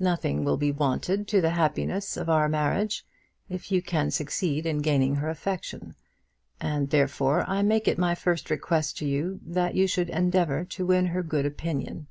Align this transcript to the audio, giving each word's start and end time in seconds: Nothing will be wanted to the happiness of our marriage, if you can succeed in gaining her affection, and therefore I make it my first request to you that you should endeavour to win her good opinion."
Nothing 0.00 0.44
will 0.44 0.56
be 0.56 0.72
wanted 0.72 1.28
to 1.28 1.40
the 1.40 1.50
happiness 1.50 2.16
of 2.16 2.28
our 2.28 2.48
marriage, 2.48 3.06
if 3.48 3.70
you 3.70 3.80
can 3.80 4.10
succeed 4.10 4.66
in 4.66 4.78
gaining 4.82 5.14
her 5.14 5.28
affection, 5.30 5.94
and 6.60 6.90
therefore 6.90 7.48
I 7.48 7.62
make 7.62 7.86
it 7.86 7.96
my 7.96 8.16
first 8.16 8.50
request 8.50 8.98
to 8.98 9.06
you 9.06 9.38
that 9.46 9.76
you 9.76 9.86
should 9.86 10.10
endeavour 10.10 10.64
to 10.64 10.84
win 10.86 11.06
her 11.06 11.22
good 11.22 11.46
opinion." 11.46 12.08